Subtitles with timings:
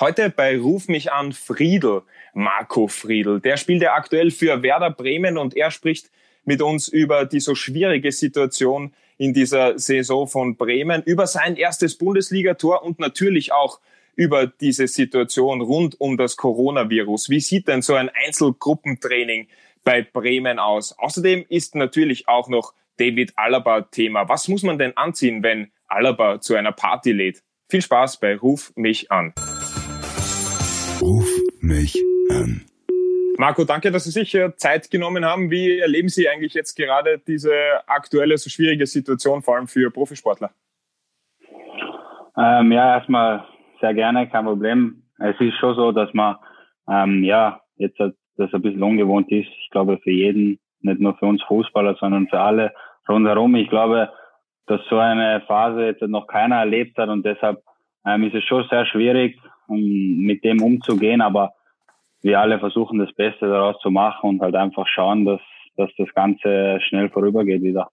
[0.00, 2.00] Heute bei Ruf mich an Friedel,
[2.32, 3.38] Marco Friedel.
[3.38, 6.10] Der spielt ja aktuell für Werder Bremen und er spricht
[6.46, 11.98] mit uns über die so schwierige Situation in dieser Saison von Bremen, über sein erstes
[11.98, 13.78] Bundesligator und natürlich auch
[14.16, 17.28] über diese Situation rund um das Coronavirus.
[17.28, 19.48] Wie sieht denn so ein Einzelgruppentraining
[19.84, 20.98] bei Bremen aus?
[20.98, 24.30] Außerdem ist natürlich auch noch David Alaba Thema.
[24.30, 27.42] Was muss man denn anziehen, wenn Alaba zu einer Party lädt?
[27.68, 29.34] Viel Spaß bei Ruf mich an.
[31.02, 31.26] Ruf
[31.62, 31.96] mich
[32.30, 32.62] an.
[33.38, 35.50] Marco, danke, dass Sie sich Zeit genommen haben.
[35.50, 37.52] Wie erleben Sie eigentlich jetzt gerade diese
[37.86, 40.50] aktuelle, so schwierige Situation, vor allem für Profisportler?
[42.36, 43.44] Ähm, ja, erstmal
[43.80, 45.02] sehr gerne, kein Problem.
[45.18, 46.36] Es ist schon so, dass man
[46.86, 49.48] ähm, ja jetzt das ein bisschen ungewohnt ist.
[49.62, 52.72] Ich glaube für jeden, nicht nur für uns Fußballer, sondern für alle
[53.08, 53.54] rundherum.
[53.54, 54.10] Ich glaube,
[54.66, 57.62] dass so eine Phase jetzt noch keiner erlebt hat und deshalb
[58.06, 59.38] ähm, ist es schon sehr schwierig,
[59.70, 61.54] um mit dem umzugehen, aber
[62.22, 65.40] wir alle versuchen das Beste daraus zu machen und halt einfach schauen, dass,
[65.76, 67.90] dass das Ganze schnell vorübergeht wieder.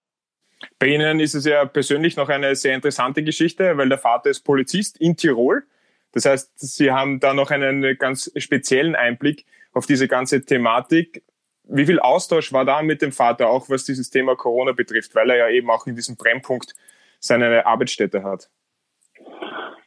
[0.78, 4.40] Bei Ihnen ist es ja persönlich noch eine sehr interessante Geschichte, weil der Vater ist
[4.40, 5.64] Polizist in Tirol.
[6.12, 11.22] Das heißt, Sie haben da noch einen ganz speziellen Einblick auf diese ganze Thematik.
[11.64, 15.30] Wie viel Austausch war da mit dem Vater, auch was dieses Thema Corona betrifft, weil
[15.30, 16.74] er ja eben auch in diesem Brennpunkt
[17.20, 18.48] seine Arbeitsstätte hat?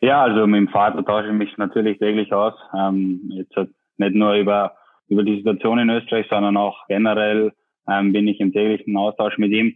[0.02, 2.55] Ja, also mit dem Vater tausche ich mich natürlich täglich aus.
[2.75, 3.55] Ähm, jetzt
[3.97, 4.75] nicht nur über,
[5.08, 7.53] über die Situation in Österreich, sondern auch generell
[7.88, 9.75] ähm, bin ich im täglichen Austausch mit ihm.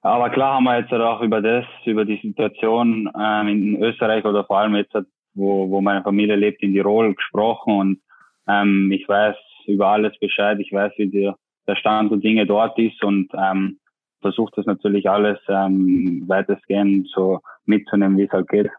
[0.00, 4.44] Aber klar haben wir jetzt auch über das, über die Situation ähm, in Österreich oder
[4.44, 4.96] vor allem jetzt,
[5.34, 8.00] wo, wo meine Familie lebt, in Tirol gesprochen und
[8.48, 9.36] ähm, ich weiß
[9.66, 10.58] über alles Bescheid.
[10.58, 11.36] Ich weiß, wie der,
[11.66, 13.78] der Stand der Dinge dort ist und ähm,
[14.22, 18.70] versuche das natürlich alles ähm, weitestgehend so mitzunehmen, wie es halt geht.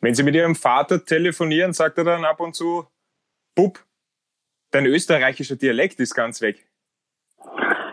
[0.00, 2.86] Wenn Sie mit Ihrem Vater telefonieren, sagt er dann ab und zu,
[3.54, 3.78] Bub,
[4.70, 6.66] dein österreichischer Dialekt ist ganz weg.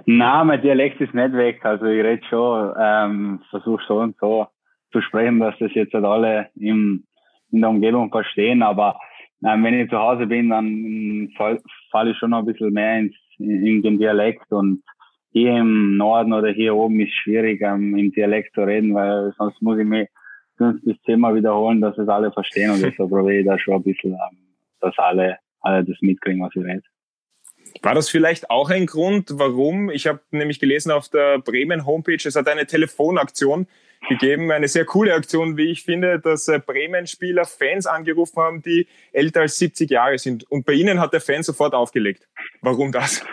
[0.06, 1.64] Na, mein Dialekt ist nicht weg.
[1.64, 4.47] Also ich rede schon, ähm, versuche so und so
[4.91, 7.06] zu sprechen, dass das jetzt halt alle im,
[7.51, 8.62] in der Umgebung verstehen.
[8.63, 9.00] Aber
[9.46, 13.00] ähm, wenn ich zu Hause bin, dann falle fall ich schon noch ein bisschen mehr
[13.00, 14.51] ins, in, in den Dialekt.
[14.51, 14.84] Und
[15.31, 19.62] hier im Norden oder hier oben ist schwierig, ähm, im Dialekt zu reden, weil sonst
[19.62, 20.09] muss ich mich
[20.62, 22.72] fünf bis zehnmal wiederholen, dass es alle verstehen.
[22.72, 24.38] Und deshalb probiere ich da schon ein bisschen, ähm,
[24.80, 26.84] dass alle alle das mitkriegen, was ich rede.
[27.82, 29.90] War das vielleicht auch ein Grund, warum?
[29.90, 33.68] Ich habe nämlich gelesen auf der Bremen Homepage, es hat eine Telefonaktion
[34.10, 38.88] gegeben, eine sehr coole Aktion, wie ich finde, dass äh, Bremen-Spieler Fans angerufen haben, die
[39.14, 40.50] älter als 70 Jahre sind.
[40.50, 42.28] Und bei Ihnen hat der Fan sofort aufgelegt.
[42.62, 43.24] Warum das?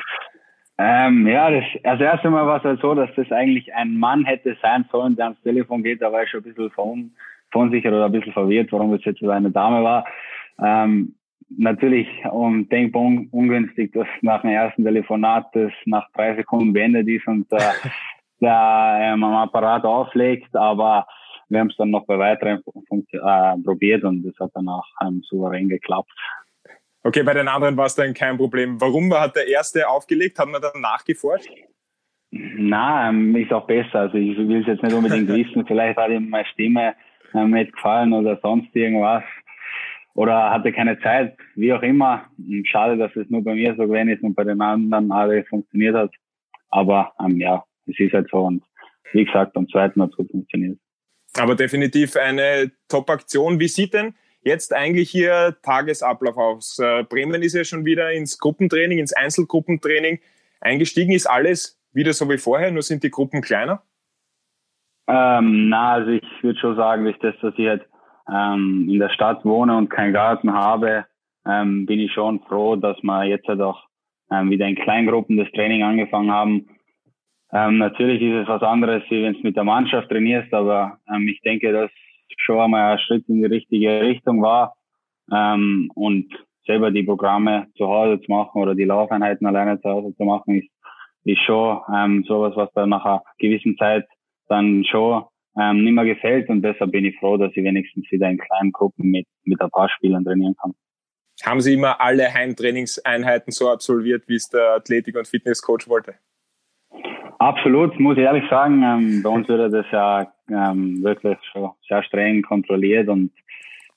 [0.80, 4.24] Ähm, ja, das, also erst einmal war es halt so, dass das eigentlich ein Mann
[4.24, 6.00] hätte sein sollen, der ans Telefon geht.
[6.00, 7.10] Da war ich schon ein bisschen
[7.50, 10.04] verunsichert oder ein bisschen verwirrt, warum es jetzt eine Dame war.
[10.62, 11.14] Ähm,
[11.56, 17.08] natürlich um denkbar un ungünstig, dass nach dem ersten Telefonat das nach drei Sekunden beendet
[17.08, 17.58] ist und äh,
[18.40, 21.06] der ähm, Apparat auflegt, aber
[21.48, 22.62] wir haben es dann noch bei weiteren
[23.12, 26.10] äh, probiert und es hat dann auch ähm, souverän geklappt.
[27.02, 28.80] Okay, bei den anderen war es dann kein Problem.
[28.80, 30.38] Warum hat der erste aufgelegt?
[30.38, 31.48] Hat man dann nachgeforscht?
[32.30, 34.00] Na, ähm, ist auch besser.
[34.00, 35.64] Also ich will es jetzt nicht unbedingt wissen.
[35.66, 36.94] Vielleicht hat ihm meine Stimme
[37.34, 39.22] ähm, nicht gefallen oder sonst irgendwas
[40.14, 42.26] oder hatte keine Zeit, wie auch immer.
[42.64, 45.94] Schade, dass es nur bei mir so gewesen ist und bei den anderen alle funktioniert
[45.94, 46.10] hat.
[46.70, 48.64] Aber ähm, ja, es ist halt so und
[49.12, 50.78] wie gesagt, am zweiten hat es gut funktioniert.
[51.38, 53.60] Aber definitiv eine Top-Aktion.
[53.60, 56.78] Wie sieht denn jetzt eigentlich Ihr Tagesablauf aus?
[56.78, 60.20] Äh, Bremen ist ja schon wieder ins Gruppentraining, ins Einzelgruppentraining
[60.60, 61.12] eingestiegen.
[61.12, 63.82] Ist alles wieder so wie vorher, nur sind die Gruppen kleiner?
[65.08, 67.86] Ähm, na, also ich würde schon sagen, durch das, dass ich halt
[68.30, 71.06] ähm, in der Stadt wohne und keinen Garten habe,
[71.46, 73.88] ähm, bin ich schon froh, dass wir jetzt halt auch
[74.30, 76.68] ähm, wieder in Kleingruppen das Training angefangen haben.
[77.52, 81.26] Ähm, natürlich ist es was anderes, wie wenn es mit der Mannschaft trainierst, aber ähm,
[81.28, 81.90] ich denke, dass
[82.36, 84.74] schon einmal ein Schritt in die richtige Richtung war.
[85.32, 86.32] Ähm, und
[86.66, 90.56] selber die Programme zu Hause zu machen oder die Laufeinheiten alleine zu Hause zu machen,
[90.56, 90.68] ist,
[91.24, 94.06] ist schon ähm, sowas, was dann nach einer gewissen Zeit
[94.48, 95.24] dann schon
[95.58, 98.72] ähm, nicht mehr gefällt und deshalb bin ich froh, dass ich wenigstens wieder in kleinen
[98.72, 100.74] Gruppen mit, mit ein paar Spielern trainieren kann.
[101.44, 106.14] Haben Sie immer alle Heimtrainingseinheiten so absolviert, wie es der Athletik- und Fitnesscoach wollte?
[107.38, 108.82] Absolut, muss ich ehrlich sagen.
[108.82, 113.30] Ähm, bei uns wird das ja ähm, wirklich schon sehr streng kontrolliert und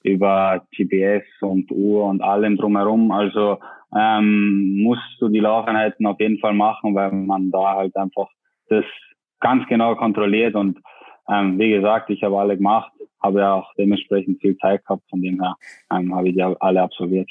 [0.03, 3.11] über GPS und Uhr und allem drumherum.
[3.11, 3.59] Also
[3.95, 8.29] ähm, musst du die Laufeinheiten auf jeden Fall machen, weil man da halt einfach
[8.69, 8.85] das
[9.39, 10.79] ganz genau kontrolliert und
[11.29, 12.91] ähm, wie gesagt, ich habe alle gemacht.
[13.21, 15.55] habe ja auch dementsprechend viel Zeit gehabt, von dem her
[15.91, 17.29] ähm, habe ich die alle absolviert.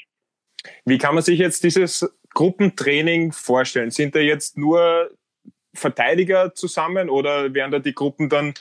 [0.85, 3.91] Wie kann man sich jetzt dieses Gruppentraining vorstellen?
[3.91, 5.09] Sind da jetzt nur
[5.73, 8.53] Verteidiger zusammen oder werden da die Gruppen dann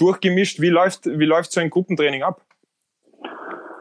[0.00, 0.60] durchgemischt?
[0.60, 2.42] Wie läuft, wie läuft so ein Gruppentraining ab?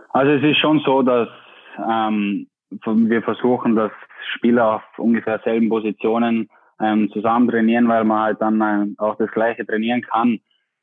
[0.10, 1.30] Also es ist schon so, dass
[1.78, 3.92] ähm, wir versuchen, dass
[4.36, 6.50] Spieler auf ungefähr selben Positionen
[6.82, 10.40] ähm, zusammen trainieren, weil man halt dann äh, auch das Gleiche trainieren kann.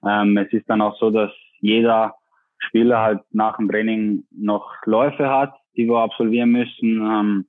[0.06, 2.14] Ähm, es ist dann auch so, dass jeder
[2.58, 7.00] Spieler halt nach dem Training noch Läufe hat, die wir absolvieren müssen.
[7.00, 7.46] Ähm,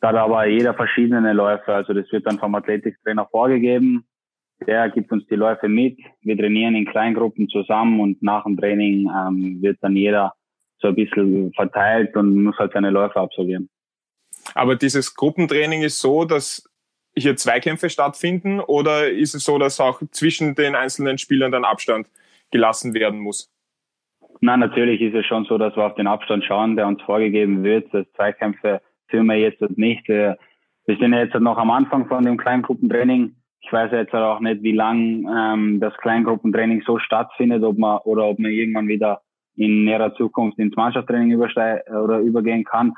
[0.00, 1.74] da aber jeder verschiedene Läufe.
[1.74, 4.06] Also das wird dann vom Athletiktrainer vorgegeben.
[4.66, 5.98] Der gibt uns die Läufe mit.
[6.22, 10.34] Wir trainieren in Kleingruppen zusammen und nach dem Training ähm, wird dann jeder
[10.80, 13.68] so ein bisschen verteilt und muss halt seine Läufe absolvieren.
[14.54, 16.68] Aber dieses Gruppentraining ist so, dass
[17.16, 22.08] hier Zweikämpfe stattfinden oder ist es so, dass auch zwischen den einzelnen Spielern dann Abstand
[22.50, 23.52] gelassen werden muss?
[24.40, 27.64] Nein, natürlich ist es schon so, dass wir auf den Abstand schauen, der uns vorgegeben
[27.64, 27.92] wird.
[27.92, 30.06] Das Zweikämpfe führen wir jetzt nicht.
[30.06, 30.36] Wir
[30.86, 33.34] sind jetzt noch am Anfang von dem Kleingruppentraining.
[33.60, 38.24] Ich weiß jetzt auch nicht, wie lang ähm, das Kleingruppentraining so stattfindet, ob man oder
[38.26, 39.20] ob man irgendwann wieder
[39.56, 42.94] in näherer Zukunft ins Mannschaftstraining oder übergehen kann.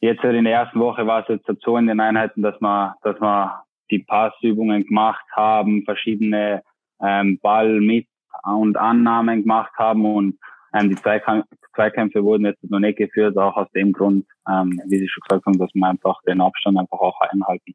[0.00, 3.20] Jetzt in der ersten Woche war es jetzt so in den Einheiten, dass wir, dass
[3.20, 6.62] wir die Passübungen gemacht haben, verschiedene
[7.00, 8.06] ähm, Ball mit
[8.44, 10.38] und Annahmen gemacht haben und
[10.72, 15.08] ähm, die Zweikämpfe wurden jetzt noch nicht geführt, auch aus dem Grund, ähm, wie Sie
[15.08, 17.74] schon gesagt haben, dass wir einfach den Abstand einfach auch einhalten.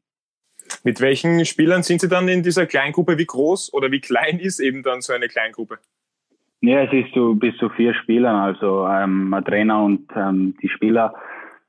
[0.84, 3.18] Mit welchen Spielern sind Sie dann in dieser Kleingruppe?
[3.18, 5.78] Wie groß oder wie klein ist eben dann so eine Kleingruppe?
[6.60, 10.68] Ja, es ist so bis zu vier Spielern, also ähm, ein Trainer und ähm, die
[10.68, 11.14] Spieler.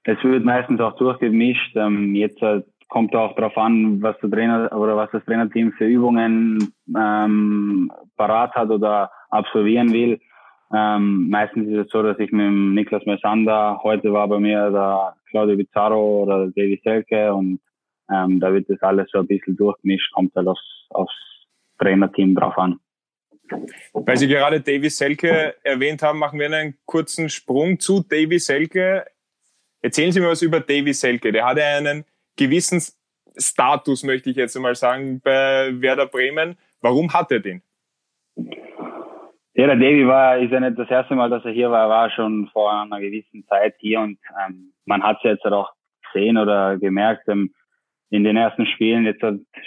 [0.03, 1.75] Es wird meistens auch durchgemischt.
[1.75, 5.85] Ähm, jetzt äh, kommt auch darauf an, was der Trainer oder was das Trainerteam für
[5.85, 10.19] Übungen ähm, parat hat oder absolvieren will.
[10.73, 14.71] Ähm, meistens ist es so, dass ich mit dem Niklas Messander, heute war bei mir
[14.71, 17.59] der Claudio Bizarro oder Davy Selke und
[18.11, 21.13] ähm, da wird das alles so ein bisschen durchgemischt, kommt halt aufs, aufs
[21.79, 22.79] Trainerteam drauf an.
[23.93, 29.05] Weil Sie gerade Davy Selke erwähnt haben, machen wir einen kurzen Sprung zu Davy Selke.
[29.81, 31.31] Erzählen Sie mir was über Davy Selke.
[31.31, 32.81] Der hatte einen gewissen
[33.37, 36.57] Status, möchte ich jetzt einmal sagen, bei Werder Bremen.
[36.81, 37.61] Warum hat er den?
[38.35, 41.89] Ja, der Davy war, ist ja nicht das erste Mal, dass er hier war, er
[41.89, 45.71] war schon vor einer gewissen Zeit hier und ähm, man hat es jetzt auch
[46.13, 47.53] gesehen oder gemerkt ähm,
[48.09, 49.23] in den ersten Spielen, jetzt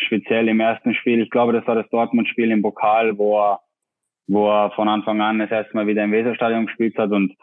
[0.07, 3.61] speziell im ersten Spiel, ich glaube, das war das Dortmund-Spiel im Pokal, wo er,
[4.27, 7.35] wo er von Anfang an das erste Mal wieder im Weserstadion gespielt hat und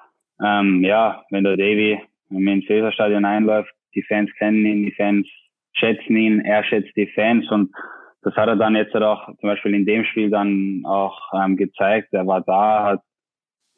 [0.44, 2.00] ähm, ja, wenn der Davy
[2.30, 5.28] ins Weserstadion einläuft, die Fans kennen ihn, die Fans
[5.74, 7.74] schätzen ihn, er schätzt die Fans und
[8.22, 12.10] das hat er dann jetzt auch zum Beispiel in dem Spiel dann auch ähm, gezeigt.
[12.12, 13.02] Er war da, hat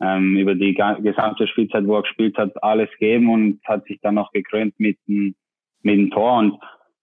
[0.01, 4.15] ähm, über die gesamte Spielzeit, wo er gespielt hat, alles gegeben und hat sich dann
[4.15, 5.35] noch gekrönt mit dem,
[5.83, 6.39] mit dem Tor.
[6.39, 6.59] Und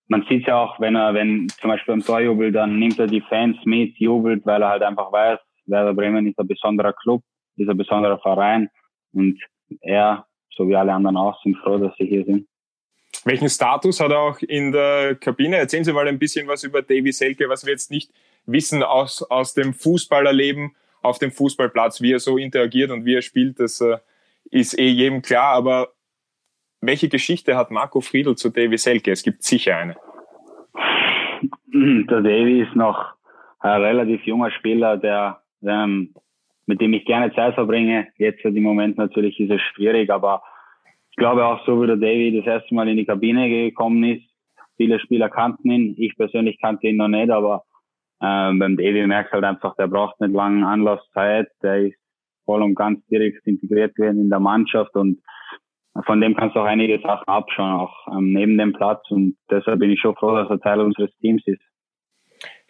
[0.08, 3.20] man sieht ja auch, wenn er, wenn zum Beispiel beim Torjubel, dann nimmt er die
[3.20, 7.22] Fans mit, jubelt, weil er halt einfach weiß, Werder Bremen ist ein besonderer Club,
[7.56, 8.70] ist ein besonderer Verein
[9.12, 9.38] und
[9.80, 12.48] er, so wie alle anderen auch, sind froh, dass sie hier sind.
[13.24, 15.56] Welchen Status hat er auch in der Kabine?
[15.56, 18.10] Erzählen Sie mal ein bisschen was über Davy Selke, was wir jetzt nicht
[18.46, 23.22] wissen aus, aus dem Fußballerleben auf dem Fußballplatz, wie er so interagiert und wie er
[23.22, 23.98] spielt, das äh,
[24.50, 25.52] ist eh jedem klar.
[25.54, 25.92] Aber
[26.80, 29.10] welche Geschichte hat Marco Friedl zu Davy Selke?
[29.10, 29.96] Es gibt sicher eine.
[31.72, 33.14] Der Davy ist noch
[33.60, 36.14] ein relativ junger Spieler, der, ähm,
[36.66, 38.08] mit dem ich gerne Zeit verbringe.
[38.16, 40.42] Jetzt im Moment natürlich ist es schwierig, aber
[41.18, 44.24] glaube auch so, wie der Davy das erste Mal in die Kabine gekommen ist.
[44.76, 45.94] Viele Spieler kannten ihn.
[45.98, 47.64] Ich persönlich kannte ihn noch nicht, aber
[48.22, 51.48] ähm, beim Davy merkst halt einfach, der braucht nicht lange Anlaufzeit.
[51.62, 51.98] Der ist
[52.44, 55.20] voll und ganz direkt integriert werden in der Mannschaft und
[56.04, 59.02] von dem kannst du auch einige Sachen abschauen, auch ähm, neben dem Platz.
[59.10, 61.62] Und deshalb bin ich schon froh, dass er Teil unseres Teams ist.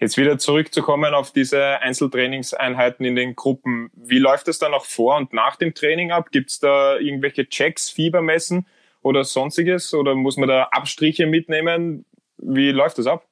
[0.01, 3.91] Jetzt wieder zurückzukommen auf diese Einzeltrainingseinheiten in den Gruppen.
[3.95, 6.31] Wie läuft das dann auch vor und nach dem Training ab?
[6.31, 8.67] Gibt es da irgendwelche Checks, Fiebermessen
[9.03, 9.93] oder sonstiges?
[9.95, 12.05] Oder muss man da Abstriche mitnehmen?
[12.39, 13.25] Wie läuft das ab?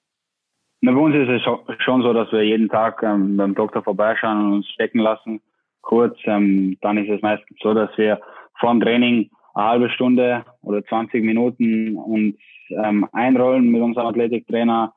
[0.81, 4.47] Na, bei uns ist es schon so, dass wir jeden Tag ähm, beim Doktor vorbeischauen
[4.47, 5.41] und uns stecken lassen.
[5.81, 8.21] Kurz, ähm, dann ist es meistens so, dass wir
[8.59, 12.37] vor dem Training eine halbe Stunde oder 20 Minuten uns
[12.71, 14.93] ähm, einrollen mit unserem Athletiktrainer,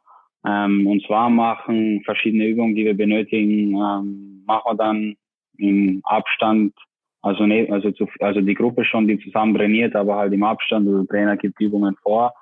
[0.46, 5.16] ähm, uns warm machen, verschiedene Übungen, die wir benötigen, ähm, machen wir dann
[5.58, 6.74] im Abstand,
[7.22, 10.88] also, ne, also, zu, also die Gruppe schon, die zusammen trainiert, aber halt im Abstand,
[10.88, 12.34] also der Trainer gibt Übungen vor.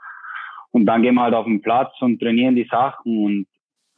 [0.71, 3.47] Und dann gehen wir halt auf den Platz und trainieren die Sachen und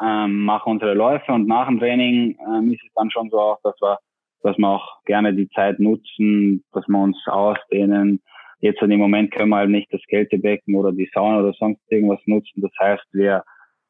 [0.02, 3.60] ähm, machen unsere Läufe und nach dem Training ähm, ist es dann schon so auch,
[3.64, 3.98] dass wir
[4.42, 8.22] dass wir auch gerne die Zeit nutzen, dass wir uns ausdehnen.
[8.60, 11.82] Jetzt in dem Moment können wir halt nicht das Kältebecken oder die Sauna oder sonst
[11.90, 12.62] irgendwas nutzen.
[12.62, 13.44] Das heißt, wir,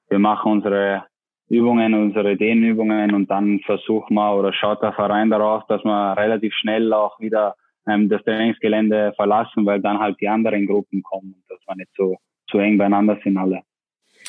[0.10, 1.06] wir machen unsere
[1.50, 6.53] Übungen, unsere Dehnübungen und dann versuchen wir oder schaut der Verein darauf, dass wir relativ
[6.53, 7.56] schnell auch wieder
[7.88, 11.89] ähm, das Trainingsgelände verlassen, weil dann halt die anderen Gruppen kommen und dass wir nicht
[11.98, 12.18] so,
[12.51, 13.62] so eng beieinander sind alle.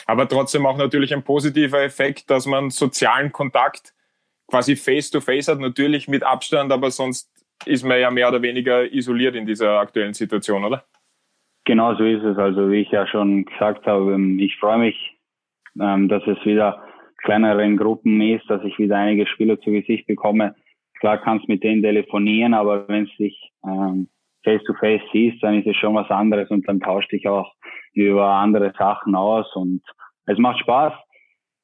[0.07, 3.93] Aber trotzdem auch natürlich ein positiver Effekt, dass man sozialen Kontakt
[4.51, 7.31] quasi face-to-face -face hat, natürlich mit Abstand, aber sonst
[7.67, 10.85] ist man ja mehr oder weniger isoliert in dieser aktuellen Situation, oder?
[11.65, 12.39] Genau so ist es.
[12.39, 15.19] Also wie ich ja schon gesagt habe, ähm, ich freue mich,
[15.81, 16.83] ähm, dass es wieder
[17.19, 20.55] kleineren Gruppen ist, dass ich wieder einige Spieler zu Gesicht bekomme.
[21.01, 24.09] Klar kannst mit denen telefonieren, aber wenn es dich ähm,
[24.43, 27.53] face to face siehst, dann ist es schon was anderes und dann tauscht dich auch
[27.93, 29.83] über andere Sachen aus und
[30.27, 30.93] es macht Spaß,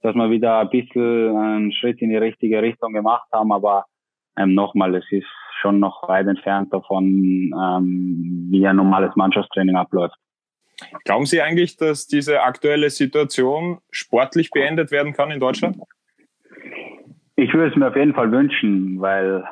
[0.02, 3.86] dass wir wieder ein bisschen einen Schritt in die richtige Richtung gemacht haben, aber
[4.38, 5.26] ähm, nochmal, es ist
[5.60, 10.16] schon noch weit entfernt davon, ähm, wie ein normales Mannschaftstraining abläuft.
[11.04, 15.78] Glauben Sie eigentlich, dass diese aktuelle Situation sportlich beendet werden kann in Deutschland?
[17.36, 19.44] Ich würde es mir auf jeden Fall wünschen, weil,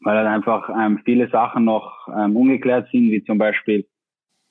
[0.00, 3.86] weil halt einfach ähm, viele Sachen noch ähm, ungeklärt sind, wie zum Beispiel,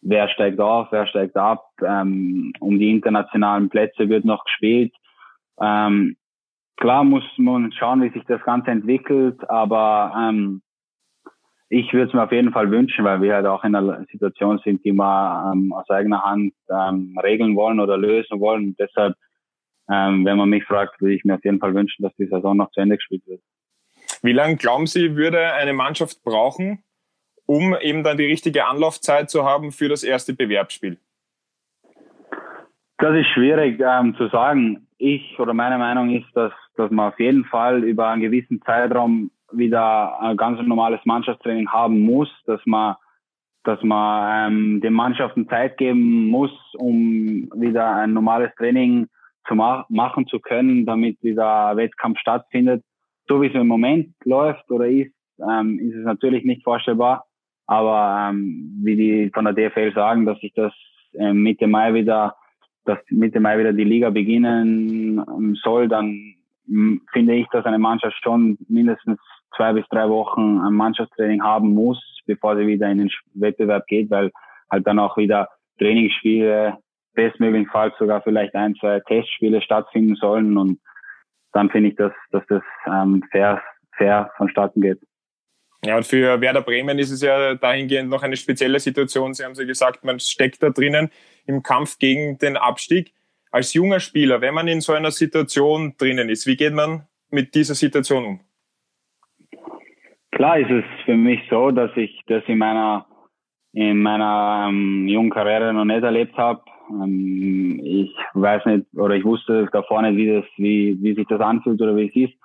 [0.01, 4.93] wer steigt auf, wer steigt ab, ähm, um die internationalen Plätze wird noch gespielt.
[5.61, 6.15] Ähm,
[6.77, 10.61] klar muss man schauen, wie sich das Ganze entwickelt, aber ähm,
[11.69, 14.59] ich würde es mir auf jeden Fall wünschen, weil wir halt auch in einer Situation
[14.63, 18.65] sind, die wir ähm, aus eigener Hand ähm, regeln wollen oder lösen wollen.
[18.65, 19.15] Und deshalb
[19.89, 22.55] ähm, wenn man mich fragt, würde ich mir auf jeden Fall wünschen, dass die Saison
[22.55, 23.41] noch zu Ende gespielt wird.
[24.21, 26.83] Wie lange glauben Sie, würde eine Mannschaft brauchen,
[27.45, 30.97] um eben dann die richtige Anlaufzeit zu haben für das erste Bewerbsspiel?
[32.97, 34.87] Das ist schwierig ähm, zu sagen.
[35.03, 39.31] Ich oder meine Meinung ist, dass, dass man auf jeden Fall über einen gewissen Zeitraum
[39.51, 42.95] wieder ein ganz normales Mannschaftstraining haben muss, dass man
[43.65, 49.07] dass man ähm, den Mannschaften Zeit geben muss, um wieder ein normales Training
[49.45, 52.83] zu ma machen zu können, damit dieser Wettkampf stattfindet.
[53.27, 57.25] So wie es im Moment läuft oder ist, ähm, ist es natürlich nicht vorstellbar.
[57.67, 60.73] Aber ähm, wie die von der DFL sagen, dass sich das
[61.13, 62.35] ähm, Mitte Mai wieder,
[62.85, 66.35] dass Mitte Mai wieder die Liga beginnen ähm, soll, dann
[66.67, 69.19] ähm, finde ich, dass eine Mannschaft schon mindestens
[69.55, 74.09] zwei bis drei Wochen ein Mannschaftstraining haben muss, bevor sie wieder in den Wettbewerb geht,
[74.09, 74.31] weil
[74.71, 75.49] halt dann auch wieder
[75.79, 76.77] Trainingsspiele
[77.13, 80.79] bestmöglichstenfalls sogar vielleicht ein, zwei Testspiele stattfinden sollen und
[81.51, 83.61] dann finde ich, dass, dass das ähm, fair,
[83.95, 84.99] fair vonstatten geht.
[85.85, 89.33] Ja, und für Werder Bremen ist es ja dahingehend noch eine spezielle Situation.
[89.33, 91.09] Sie haben ja gesagt, man steckt da drinnen
[91.45, 93.13] im Kampf gegen den Abstieg.
[93.51, 97.53] Als junger Spieler, wenn man in so einer Situation drinnen ist, wie geht man mit
[97.53, 98.39] dieser Situation um?
[100.31, 103.05] Klar ist es für mich so, dass ich das in meiner
[103.73, 106.61] in meiner ähm, jungen Karriere noch nicht erlebt habe.
[106.89, 111.41] Ähm, ich weiß nicht oder ich wusste davor nicht, wie das, wie, wie sich das
[111.41, 112.39] anfühlt oder wie es ist.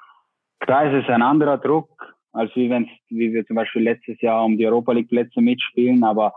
[0.60, 1.90] Klar ist es ein anderer Druck,
[2.38, 6.04] als wie wenn wie wir zum Beispiel letztes Jahr um die Europa League Plätze mitspielen,
[6.04, 6.32] aber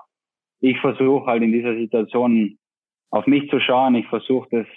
[0.60, 2.58] ich versuche halt in dieser Situation
[3.12, 3.96] auf mich zu schauen.
[3.96, 4.67] Ich versuche das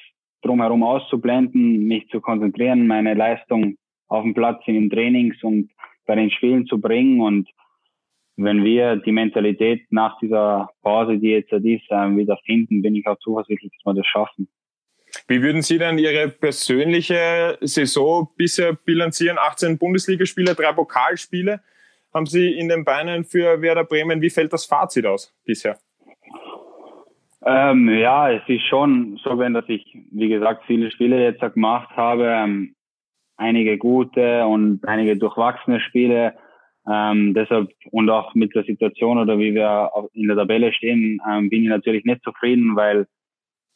[0.43, 3.77] drumherum auszublenden, mich zu konzentrieren, meine Leistung
[4.09, 5.71] auf dem Platz in den Trainings und
[6.07, 7.49] bei den Spielen zu bringen und
[8.37, 13.07] wenn wir die Mentalität nach dieser Pause, die jetzt ist, ähm, wieder finden, bin ich
[13.07, 14.49] auch zuversichtlich, dass wir das schaffen.
[15.29, 19.39] Wie würden Sie denn Ihre persönliche Saison bisher bilanzieren?
[19.39, 21.61] 18 Bundesligaspiele, drei Pokalspiele
[22.15, 24.23] haben Sie in den Beinen für Werder Bremen.
[24.23, 25.79] Wie fällt das Fazit aus bisher?
[27.45, 31.91] Ähm, ja, es ist schon so, wenn dass ich, wie gesagt, viele Spiele jetzt gemacht
[31.95, 32.75] habe, ähm,
[33.37, 36.35] einige gute und einige durchwachsene Spiele.
[36.91, 41.51] Ähm, deshalb und auch mit der Situation oder wie wir in der Tabelle stehen, ähm,
[41.51, 43.07] bin ich natürlich nicht zufrieden, weil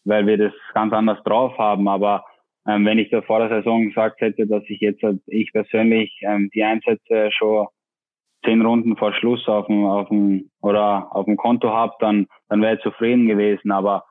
[0.08, 1.86] weil wir das ganz anders drauf haben.
[1.88, 2.24] Aber
[2.66, 6.50] ähm, wenn ich da vor der Saison gesagt hätte, dass ich jetzt ich persönlich ähm,
[6.54, 7.68] die Einsätze schon
[8.44, 12.62] zehn Runden vor Schluss auf dem auf dem oder auf dem Konto habe, dann dann
[12.62, 13.70] wäre ich zufrieden gewesen.
[13.70, 14.04] Aber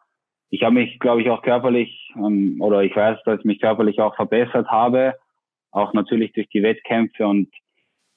[0.50, 4.00] ich habe mich, glaube ich, auch körperlich ähm, oder ich weiß, dass ich mich körperlich
[4.00, 5.16] auch verbessert habe,
[5.72, 7.50] auch natürlich durch die Wettkämpfe und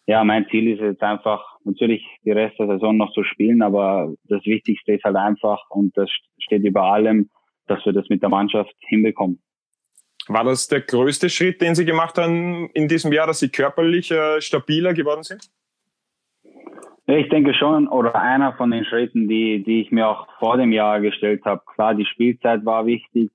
[0.06, 4.12] ja, mein Ziel ist jetzt einfach, natürlich die Rest der Saison noch zu spielen, aber
[4.24, 7.30] das Wichtigste ist halt einfach, und das steht über allem,
[7.70, 9.40] dass wir das mit der Mannschaft hinbekommen.
[10.28, 14.10] War das der größte Schritt, den Sie gemacht haben in diesem Jahr, dass Sie körperlich
[14.10, 15.50] äh, stabiler geworden sind?
[17.06, 20.72] Ich denke schon, oder einer von den Schritten, die, die ich mir auch vor dem
[20.72, 21.62] Jahr gestellt habe.
[21.74, 23.32] Klar, die Spielzeit war wichtig,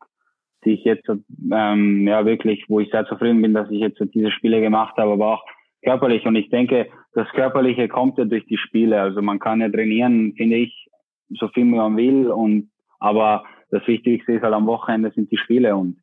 [0.63, 4.32] die ich jetzt ähm, ja wirklich, wo ich sehr zufrieden bin, dass ich jetzt diese
[4.32, 5.46] Spiele gemacht habe, aber auch
[5.84, 6.25] körperlich.
[6.25, 9.01] Und ich denke, das Körperliche kommt ja durch die Spiele.
[9.01, 10.88] Also man kann ja trainieren, finde ich,
[11.30, 12.30] so viel man will.
[12.32, 13.44] Und aber
[13.75, 15.98] das Wichtigste ist halt am Wochenende sind die Spiele und,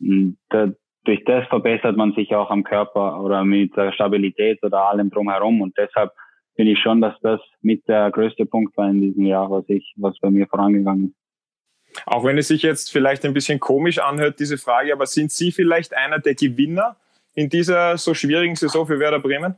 [0.00, 0.70] und da,
[1.04, 5.60] durch das verbessert man sich auch am Körper oder mit der Stabilität oder allem drumherum.
[5.60, 6.12] Und deshalb
[6.54, 9.92] finde ich schon, dass das mit der größte Punkt war in diesem Jahr, was ich,
[9.96, 12.06] was bei mir vorangegangen ist.
[12.06, 15.50] Auch wenn es sich jetzt vielleicht ein bisschen komisch anhört, diese Frage, aber sind Sie
[15.50, 16.96] vielleicht einer der Gewinner
[17.34, 19.56] in dieser so schwierigen Saison für Werder Bremen?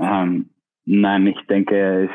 [0.00, 0.50] Ähm,
[0.84, 2.10] nein, ich denke, es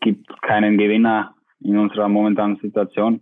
[0.00, 3.20] gibt keinen Gewinner in unserer momentanen Situation.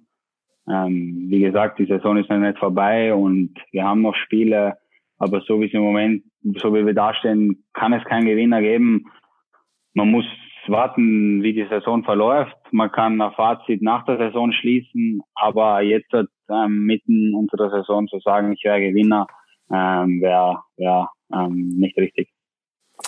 [0.68, 4.78] Ähm, wie gesagt, die Saison ist noch nicht vorbei und wir haben noch Spiele,
[5.18, 6.24] aber so wie es im Moment,
[6.62, 9.06] so wie wir dastehen, kann es keinen Gewinner geben.
[9.94, 10.24] Man muss
[10.68, 12.56] warten, wie die Saison verläuft.
[12.70, 18.06] Man kann ein Fazit nach der Saison schließen, aber jetzt ähm, mitten unter der Saison
[18.08, 19.26] zu sagen, ich wäre Gewinner,
[19.70, 22.30] ähm, wäre wär, ähm, nicht richtig.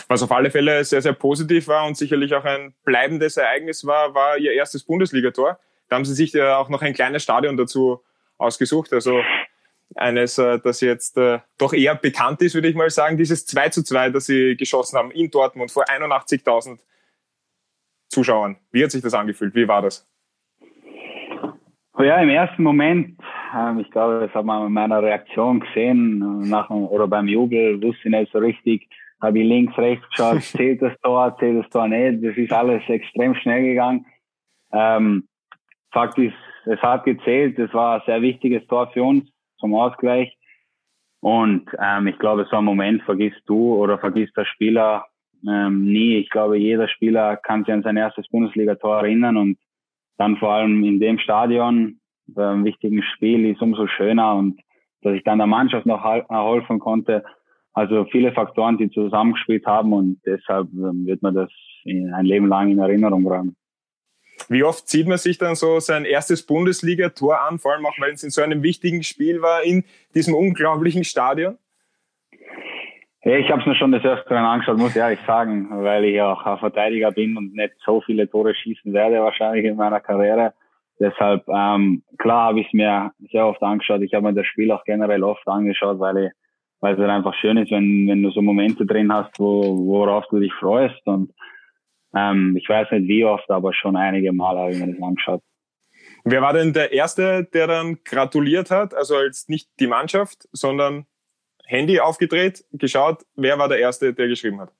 [0.09, 4.15] Was auf alle Fälle sehr, sehr positiv war und sicherlich auch ein bleibendes Ereignis war,
[4.15, 5.59] war Ihr erstes Bundesligator.
[5.95, 8.01] Da haben Sie sich ja auch noch ein kleines Stadion dazu
[8.37, 8.93] ausgesucht.
[8.93, 9.23] Also
[9.95, 13.69] eines, äh, das jetzt äh, doch eher bekannt ist, würde ich mal sagen, dieses 2
[13.69, 16.81] zu 2, das Sie geschossen haben in Dortmund vor 81.000
[18.09, 18.57] Zuschauern.
[18.73, 19.55] Wie hat sich das angefühlt?
[19.55, 20.05] Wie war das?
[22.01, 23.17] Ja, im ersten Moment,
[23.57, 28.09] ähm, ich glaube, das hat man in meiner Reaktion gesehen, nach, oder beim Jubel, wusste
[28.09, 28.89] ich nicht so richtig,
[29.23, 32.25] habe ich links, rechts geschaut, zählt das Tor, zählt das Tor nicht.
[32.25, 34.07] Das ist alles extrem schnell gegangen.
[34.73, 35.29] Ähm,
[35.95, 36.35] Fakt ist,
[36.67, 37.59] es hat gezählt.
[37.59, 40.37] Es war ein sehr wichtiges Tor für uns zum Ausgleich.
[41.21, 45.07] Und ähm, ich glaube, so einen Moment vergisst du oder vergisst der Spieler
[45.49, 46.17] ähm, nie.
[46.17, 49.59] Ich glaube, jeder Spieler kann sich an sein erstes Bundesligator erinnern und
[50.19, 54.61] dann vor allem in dem Stadion beim wichtigen Spiel ist umso schöner und
[55.03, 57.25] dass ich dann der Mannschaft noch erholfen konnte,
[57.73, 61.51] also viele Faktoren, die zusammengespielt haben und deshalb ähm, wird man das
[61.85, 63.57] ein Leben lang in Erinnerung bleiben.
[64.49, 68.13] Wie oft sieht man sich dann so sein erstes Bundesliga-Tor an, vor allem auch, weil
[68.13, 71.57] es in so einem wichtigen Spiel war, in diesem unglaublichen Stadion?
[73.23, 76.45] Ich habe es mir schon des Öfteren angeschaut, muss ich ehrlich sagen, weil ich auch
[76.45, 80.53] ein Verteidiger bin und nicht so viele Tore schießen werde wahrscheinlich in meiner Karriere.
[81.01, 84.03] Deshalb, ähm, klar habe ich es mir sehr oft angeschaut.
[84.03, 86.33] Ich habe mir das Spiel auch generell oft angeschaut, weil ich
[86.85, 90.27] weil es halt einfach schön ist, wenn, wenn du so Momente drin hast, wo, worauf
[90.29, 91.01] du dich freust.
[91.07, 91.33] Und
[92.15, 95.43] ähm, ich weiß nicht wie oft, aber schon einige Mal habe ich mir das angeschaut.
[96.25, 98.95] Wer war denn der Erste, der dann gratuliert hat?
[98.95, 101.07] Also als nicht die Mannschaft, sondern
[101.67, 104.73] Handy aufgedreht, geschaut, wer war der Erste, der geschrieben hat?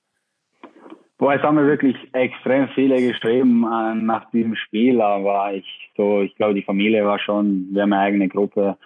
[1.17, 6.21] Boah, es haben mir wirklich extrem viele geschrieben äh, nach diesem Spiel, aber ich so,
[6.21, 8.77] ich glaube, die Familie war schon, wir haben eine eigene Gruppe,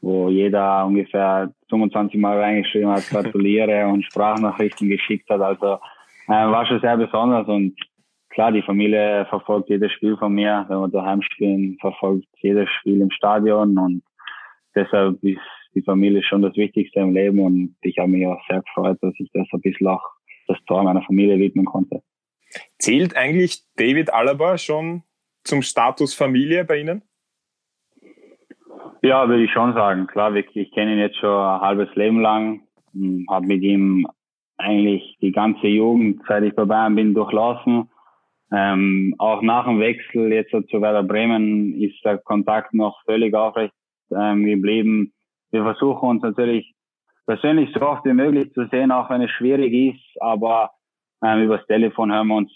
[0.00, 5.42] wo jeder ungefähr 25 Mal reingeschrieben hat, gratuliere und Sprachnachrichten geschickt hat.
[5.42, 5.78] Also
[6.28, 7.74] äh, war schon sehr besonders und
[8.34, 10.66] klar, die Familie verfolgt jedes Spiel von mir.
[10.68, 14.02] Wenn wir daheim spielen, verfolgt jedes Spiel im Stadion und
[14.74, 15.40] deshalb ist
[15.74, 19.14] die Familie schon das Wichtigste im Leben und ich habe mich auch sehr gefreut, dass
[19.18, 20.02] ich das ein bisschen auch
[20.46, 22.02] das Tor meiner Familie widmen konnte.
[22.78, 25.02] Zählt eigentlich David Alaba schon
[25.42, 27.02] zum Status Familie bei Ihnen?
[29.02, 30.06] Ja, würde ich schon sagen.
[30.06, 30.68] Klar, wirklich.
[30.68, 34.06] Ich kenne ihn jetzt schon ein halbes Leben lang, hm, habe mit ihm
[34.56, 37.90] eigentlich die ganze Jugend, seit ich bei Bayern bin, durchlaufen.
[38.52, 43.72] Ähm, auch nach dem Wechsel jetzt zu Werder Bremen ist der Kontakt noch völlig aufrecht
[44.10, 45.12] ähm, geblieben.
[45.50, 46.74] Wir versuchen uns natürlich
[47.26, 50.70] persönlich so oft wie möglich zu sehen, auch wenn es schwierig ist, aber
[51.24, 52.52] ähm, übers Telefon hören wir uns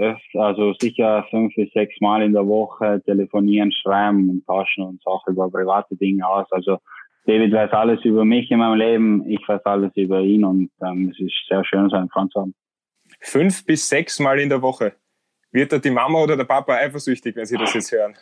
[0.00, 5.06] öfter, also sicher fünf bis sechs Mal in der Woche telefonieren, schreiben und tauschen uns
[5.06, 6.46] auch über private Dinge aus.
[6.50, 6.78] Also
[7.26, 11.10] David weiß alles über mich in meinem Leben, ich weiß alles über ihn und ähm,
[11.12, 12.54] es ist sehr schön, so einen Freund zu haben.
[13.20, 14.94] Fünf bis sechs Mal in der Woche.
[15.52, 18.14] Wird da die Mama oder der Papa eifersüchtig, wenn sie das jetzt hören?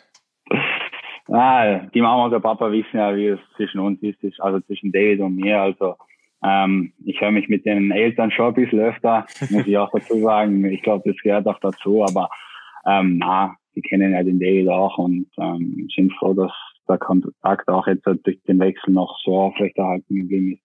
[1.27, 4.91] Ah, die Mama und der Papa wissen ja, wie es zwischen uns ist, also zwischen
[4.91, 5.59] David und mir.
[5.59, 5.95] Also
[6.43, 10.19] ähm, ich höre mich mit den Eltern schon ein bisschen öfter, muss ich auch dazu
[10.19, 10.63] sagen.
[10.65, 12.29] Ich glaube, das gehört auch dazu, aber
[12.85, 16.51] ähm, na, die kennen ja den David auch und ähm, sind froh, dass
[16.87, 20.64] der Kontakt auch jetzt durch den Wechsel noch so aufrechterhalten geblieben ist.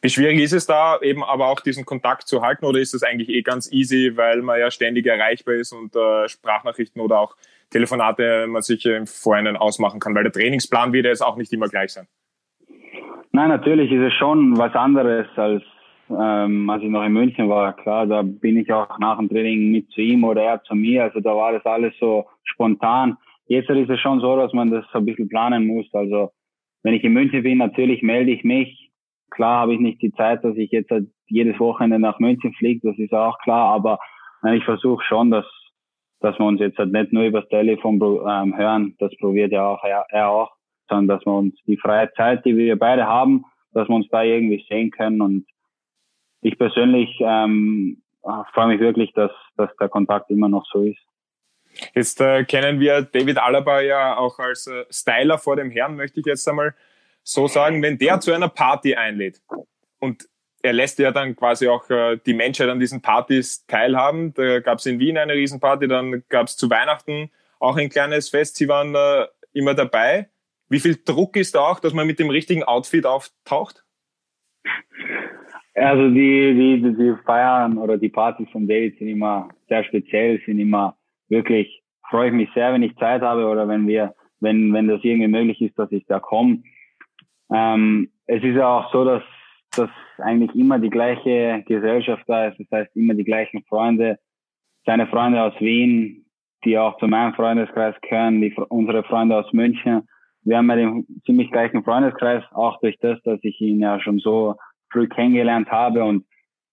[0.00, 3.02] Wie schwierig ist es da eben aber auch diesen Kontakt zu halten oder ist es
[3.02, 7.34] eigentlich eh ganz easy, weil man ja ständig erreichbar ist und äh, Sprachnachrichten oder auch
[7.70, 11.66] Telefonate man sich im Vorhinein ausmachen kann, weil der Trainingsplan wird jetzt auch nicht immer
[11.66, 12.06] gleich sein.
[13.32, 15.62] Nein, natürlich ist es schon was anderes als
[16.10, 17.74] ähm, als ich noch in München war.
[17.74, 21.04] Klar, da bin ich auch nach dem Training mit zu ihm oder er zu mir.
[21.04, 23.16] Also da war das alles so spontan.
[23.46, 25.86] Jetzt ist es schon so, dass man das ein bisschen planen muss.
[25.92, 26.32] Also
[26.82, 28.87] wenn ich in München bin, natürlich melde ich mich.
[29.30, 30.90] Klar habe ich nicht die Zeit, dass ich jetzt
[31.26, 33.98] jedes Wochenende nach München fliegt, das ist auch klar, aber
[34.44, 35.46] äh, ich versuche schon, dass
[36.20, 39.66] dass wir uns jetzt halt nicht nur über das Telefon ähm, hören, das probiert ja
[39.68, 40.52] auch er, er auch,
[40.88, 44.22] sondern dass wir uns die freie Zeit, die wir beide haben, dass wir uns da
[44.22, 45.20] irgendwie sehen können.
[45.20, 45.46] Und
[46.40, 48.02] ich persönlich ähm,
[48.52, 50.98] freue mich wirklich, dass, dass der Kontakt immer noch so ist.
[51.94, 56.20] Jetzt äh, kennen wir David Alaba ja auch als äh, Styler vor dem Herrn, möchte
[56.20, 56.74] ich jetzt einmal
[57.28, 57.82] so sagen.
[57.82, 59.40] Wenn der zu einer Party einlädt
[59.98, 60.28] und
[60.62, 64.34] er lässt ja dann quasi auch äh, die Menschheit an diesen Partys teilhaben.
[64.34, 68.28] Da gab es in Wien eine Riesenparty, dann gab es zu Weihnachten auch ein kleines
[68.28, 68.56] Fest.
[68.56, 70.28] Sie waren äh, immer dabei.
[70.68, 73.84] Wie viel Druck ist da auch, dass man mit dem richtigen Outfit auftaucht?
[75.74, 80.58] Also die, die, die Feiern oder die Partys von David sind immer sehr speziell, sind
[80.58, 80.96] immer
[81.28, 85.04] wirklich, freue ich mich sehr, wenn ich Zeit habe oder wenn wir, wenn, wenn das
[85.04, 86.62] irgendwie möglich ist, dass ich da komme.
[87.52, 89.22] Ähm, es ist ja auch so, dass
[89.76, 94.18] dass eigentlich immer die gleiche Gesellschaft da ist, das heißt immer die gleichen Freunde,
[94.86, 96.24] seine Freunde aus Wien,
[96.64, 100.08] die auch zu meinem Freundeskreis gehören, die, unsere Freunde aus München.
[100.42, 104.18] Wir haben ja den ziemlich gleichen Freundeskreis, auch durch das, dass ich ihn ja schon
[104.18, 104.56] so
[104.90, 106.02] früh kennengelernt habe.
[106.02, 106.24] Und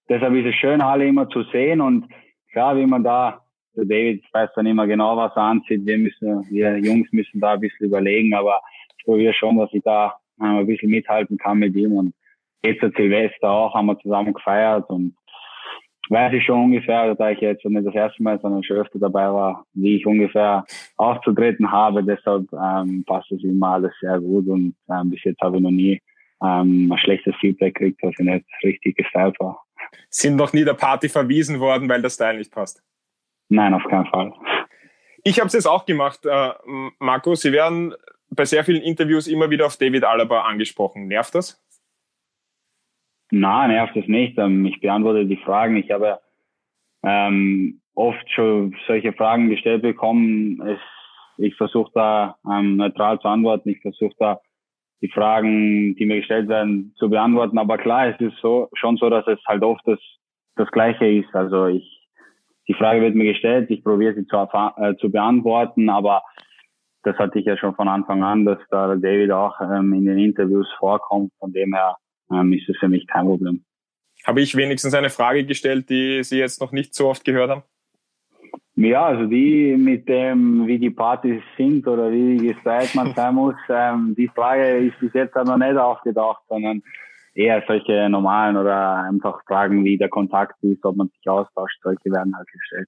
[0.10, 1.82] deshalb ist es schön, alle immer zu sehen.
[1.82, 2.08] Und
[2.52, 3.42] klar, wie man da,
[3.76, 7.54] der David weiß dann immer genau, was er anzieht, wir müssen, wir Jungs müssen da
[7.54, 8.62] ein bisschen überlegen, aber
[8.98, 12.14] ich probiere schon, dass ich da ein bisschen mithalten kann mit ihm und
[12.64, 15.16] jetzt zu Silvester auch, haben wir zusammen gefeiert und
[16.10, 19.32] weiß ich schon ungefähr, da ich jetzt nicht das erste Mal, sondern schon öfter dabei
[19.32, 20.66] war, wie ich ungefähr
[20.98, 22.04] aufzutreten habe.
[22.04, 25.72] Deshalb ähm, passt es immer alles sehr gut und ähm, bis jetzt habe ich noch
[25.72, 26.02] nie
[26.44, 29.64] ähm, ein schlechtes Feedback gekriegt, dass ich nicht richtig gestylt war.
[30.10, 32.84] Sind noch nie der Party verwiesen worden, weil der Style nicht passt?
[33.50, 34.34] Nein, auf keinen Fall.
[35.24, 36.50] Ich habe es jetzt auch gemacht, äh,
[37.00, 37.36] Marco.
[37.36, 37.94] Sie werden
[38.36, 41.08] bei sehr vielen Interviews immer wieder auf David Alaba angesprochen.
[41.08, 41.62] Nervt das?
[43.32, 44.38] Nein, nervt es nicht.
[44.38, 45.78] Ähm, ich beantworte die Fragen.
[45.78, 46.20] Ich habe
[47.04, 50.62] ähm, oft schon solche Fragen gestellt bekommen.
[50.62, 50.80] Es,
[51.38, 53.70] ich versuche da ähm, neutral zu antworten.
[53.70, 54.42] Ich versuche da
[55.02, 57.58] die Fragen, die mir gestellt werden, zu beantworten.
[57.58, 60.00] Aber klar, es ist so schon so, dass es halt oft das,
[60.56, 61.34] das Gleiche ist.
[61.34, 62.08] Also ich,
[62.68, 66.24] die Frage wird mir gestellt, ich probiere sie zu, äh, zu beantworten, aber
[67.06, 70.18] das hatte ich ja schon von Anfang an, dass da David auch ähm, in den
[70.18, 71.32] Interviews vorkommt.
[71.40, 71.98] Von dem her
[72.32, 73.64] ähm, ist es für mich kein Problem.
[74.26, 77.64] Habe ich wenigstens eine Frage gestellt, die Sie jetzt noch nicht so oft gehört haben?
[78.76, 83.56] Ja, also die mit dem, wie die Partys sind oder wie gestylt man sein muss,
[83.70, 86.82] ähm, die Frage ist bis jetzt noch nicht aufgedacht, sondern
[87.36, 92.12] eher solche normalen oder einfach Fragen, wie der Kontakt ist, ob man sich austauscht, solche
[92.12, 92.88] werden halt gestellt.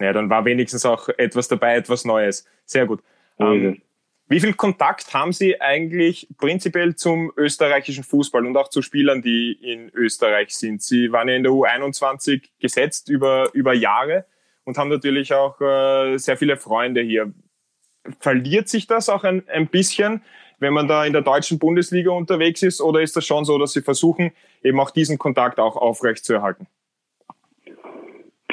[0.00, 2.48] Ja, dann war wenigstens auch etwas dabei, etwas Neues.
[2.64, 3.02] Sehr gut.
[3.38, 3.82] Ähm,
[4.28, 9.52] wie viel Kontakt haben Sie eigentlich prinzipiell zum österreichischen Fußball und auch zu Spielern, die
[9.52, 10.82] in Österreich sind?
[10.82, 14.26] Sie waren ja in der U21 gesetzt über, über Jahre
[14.64, 17.32] und haben natürlich auch äh, sehr viele Freunde hier.
[18.18, 20.22] Verliert sich das auch ein, ein bisschen,
[20.58, 23.74] wenn man da in der deutschen Bundesliga unterwegs ist, oder ist das schon so, dass
[23.74, 26.66] Sie versuchen, eben auch diesen Kontakt auch aufrechtzuerhalten?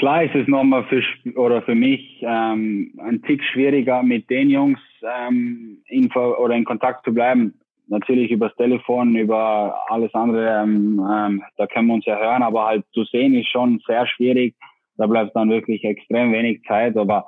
[0.04, 1.02] Klar ist es nochmal für,
[1.40, 7.06] oder für mich ähm, ein Tick schwieriger, mit den Jungs ähm, in, oder in Kontakt
[7.06, 7.54] zu bleiben.
[7.88, 12.66] Natürlich übers Telefon, über alles andere, ähm, ähm, da können wir uns ja hören, aber
[12.66, 14.56] halt zu sehen ist schon sehr schwierig.
[14.98, 17.26] Da bleibt dann wirklich extrem wenig Zeit, aber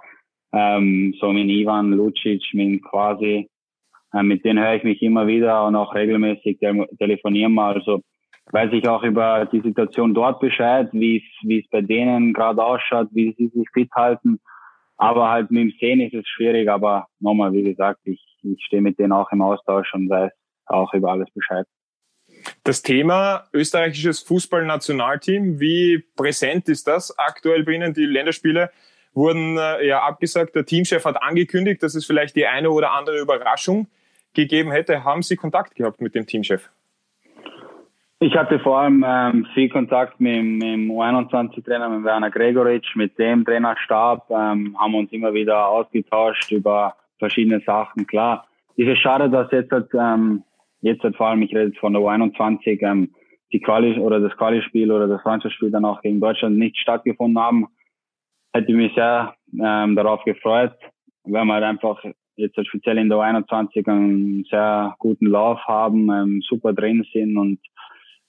[0.52, 3.48] ähm, so mit Ivan Lucic, mit quasi,
[4.14, 6.60] äh, mit denen höre ich mich immer wieder und auch regelmäßig
[7.00, 7.68] telefonieren wir.
[7.68, 8.02] Also
[8.52, 13.34] weiß ich auch über die Situation dort Bescheid, wie es, bei denen gerade ausschaut, wie
[13.38, 14.40] sie sich fit halten.
[14.98, 18.82] Aber halt mit dem Sehen ist es schwierig, aber nochmal, wie gesagt, ich, ich stehe
[18.82, 20.32] mit denen auch im Austausch und weiß
[20.68, 21.66] auch über alles Bescheid.
[22.64, 27.94] Das Thema österreichisches Fußballnationalteam, wie präsent ist das aktuell bei Ihnen?
[27.94, 28.72] Die Länderspiele
[29.14, 30.56] wurden äh, ja abgesagt.
[30.56, 33.88] Der Teamchef hat angekündigt, dass es vielleicht die eine oder andere Überraschung
[34.34, 35.04] gegeben hätte.
[35.04, 36.70] Haben Sie Kontakt gehabt mit dem Teamchef?
[38.20, 43.20] Ich hatte vor allem ähm, viel Kontakt mit, mit dem U21-Trainer, mit Werner Gregoritsch, mit
[43.20, 48.08] dem Trainerstab, ähm, haben uns immer wieder ausgetauscht über verschiedene Sachen.
[48.08, 48.48] Klar,
[48.78, 50.44] ist es schade, dass jetzt, halt, ähm,
[50.80, 53.14] jetzt halt vor allem, ich rede jetzt von der U21, ähm,
[53.52, 57.68] die Quali oder das Quali-Spiel oder das Freundschaftsspiel dann auch gegen Deutschland nicht stattgefunden haben.
[58.54, 60.74] Hätte mich sehr ähm, darauf gefreut,
[61.26, 62.02] weil wir halt einfach
[62.38, 67.38] jetzt halt speziell in der U21 einen sehr guten Lauf haben, ähm, super drin sind
[67.38, 67.60] und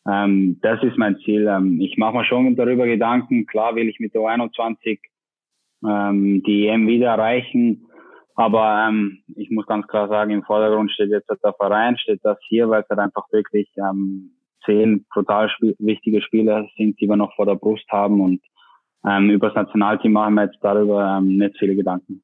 [0.08, 1.46] ähm, das ist mein Ziel.
[1.46, 3.46] Ähm, ich mache mir schon darüber Gedanken.
[3.46, 5.00] Klar will ich mit der 21
[5.84, 7.86] ähm, die EM wieder erreichen.
[8.34, 12.38] Aber ähm, ich muss ganz klar sagen, im Vordergrund steht jetzt der Verein, steht das
[12.48, 17.16] hier, weil es halt einfach wirklich ähm, zehn brutal sp wichtige Spieler sind, die wir
[17.16, 18.42] noch vor der Brust haben und
[19.06, 22.22] ähm, über das Nationalteam machen wir jetzt darüber ähm, nicht viele Gedanken.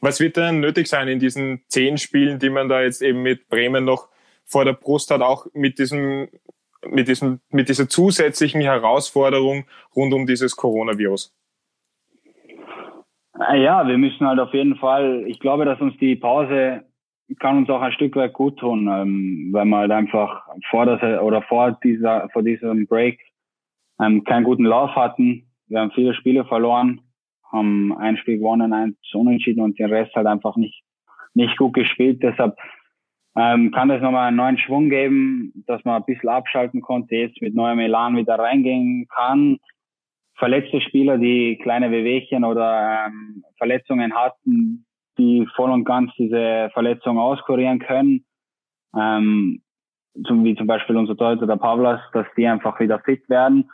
[0.00, 3.48] Was wird denn nötig sein in diesen zehn Spielen, die man da jetzt eben mit
[3.48, 4.08] Bremen noch
[4.44, 6.28] vor der Brust hat, auch mit diesem,
[6.88, 11.34] mit diesem, mit dieser zusätzlichen Herausforderung rund um dieses Coronavirus?
[13.50, 16.84] Äh, ja, wir müssen halt auf jeden Fall, ich glaube, dass uns die Pause
[17.40, 21.02] kann uns auch ein Stück weit gut tun, ähm, weil wir halt einfach vor das
[21.20, 23.20] oder vor dieser vor diesem Break
[24.00, 25.50] ähm, keinen guten Lauf hatten.
[25.66, 27.00] Wir haben viele Spiele verloren,
[27.50, 30.84] haben ein Spiel gewonnen, eins unentschieden und den Rest halt einfach nicht
[31.34, 32.22] nicht gut gespielt.
[32.22, 32.56] Deshalb
[33.36, 37.40] ähm, kann das nochmal einen neuen Schwung geben, dass man ein bisschen abschalten konnte, jetzt
[37.42, 39.58] mit neuem Elan wieder reingehen kann.
[40.36, 44.86] Verletzte Spieler, die kleine Wehwehchen oder ähm, Verletzungen hatten,
[45.18, 48.24] die voll und ganz diese Verletzung auskurieren können.
[48.96, 49.62] Ähm,
[50.26, 53.70] zum, wie zum Beispiel unser Torhüter, der Pavlas, dass die einfach wieder fit werden.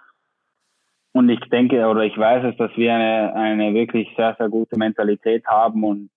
[1.12, 4.76] Und ich denke oder ich weiß es, dass wir eine, eine wirklich sehr, sehr gute
[4.76, 6.10] Mentalität haben und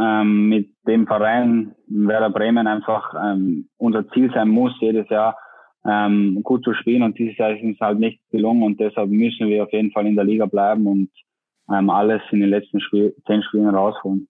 [0.00, 5.36] ähm, mit dem Verein Werder Bremen einfach ähm, unser Ziel sein muss, jedes Jahr
[5.86, 7.02] ähm, gut zu spielen.
[7.02, 10.06] Und dieses Jahr ist uns halt nicht gelungen und deshalb müssen wir auf jeden Fall
[10.06, 11.10] in der Liga bleiben und
[11.72, 14.28] ähm, alles in den letzten Spiel, zehn Spielen rausholen.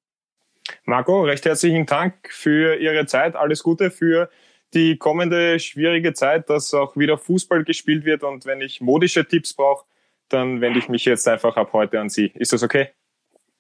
[0.85, 3.37] Marco, recht herzlichen Dank für Ihre Zeit.
[3.37, 4.29] Alles Gute für
[4.75, 8.23] die kommende schwierige Zeit, dass auch wieder Fußball gespielt wird.
[8.23, 9.85] Und wenn ich modische Tipps brauche,
[10.29, 12.33] dann wende ich mich jetzt einfach ab heute an Sie.
[12.35, 12.89] Ist das okay?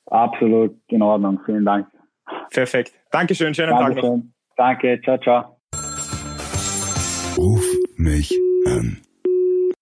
[0.07, 1.40] Absolut in Ordnung.
[1.45, 1.88] Vielen Dank.
[2.51, 2.93] Perfekt.
[3.11, 3.55] Dankeschön.
[3.55, 4.03] Schönen Dankeschön.
[4.03, 4.23] Tag noch.
[4.57, 5.01] Danke.
[5.03, 5.61] Ciao, ciao.
[7.37, 7.65] Ruf
[7.97, 8.33] mich
[8.67, 9.03] an.